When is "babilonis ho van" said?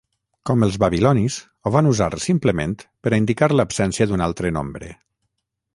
0.83-1.89